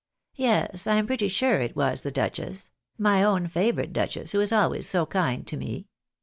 Yes, 0.33 0.87
I 0.87 0.95
am 0.95 1.05
pretty 1.05 1.27
sure 1.27 1.59
it 1.59 1.75
was 1.75 2.01
the 2.01 2.09
duchess— 2.09 2.71
my 3.07 3.21
own 3.21 3.45
favourite 3.45 3.93
duchess, 3.93 4.31
who 4.31 4.39
is 4.41 4.51
always 4.51 4.89
so 4.89 5.05
kind 5.05 5.45
to 5.45 5.55
me. 5.57 5.89